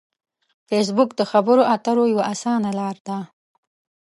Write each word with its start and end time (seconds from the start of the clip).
فېسبوک 0.67 1.09
د 1.15 1.21
خبرو 1.31 1.63
اترو 1.73 2.03
یوه 2.13 2.23
اسانه 2.33 2.69
لار 2.79 2.97
ده 3.07 3.17